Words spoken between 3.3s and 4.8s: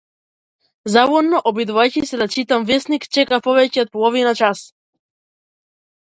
повеќе од половина час.